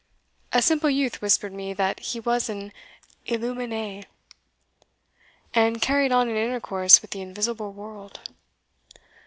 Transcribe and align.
A 0.51 0.63
simple 0.63 0.89
youth 0.89 1.21
whispered 1.21 1.53
me 1.53 1.73
that 1.75 1.99
he 1.99 2.19
was 2.19 2.49
an 2.49 2.73
Illumine', 3.27 4.05
and 5.53 5.79
carried 5.79 6.11
on 6.11 6.27
an 6.27 6.35
intercourse 6.35 7.03
with 7.03 7.11
the 7.11 7.21
invisible 7.21 7.71
world." 7.71 8.19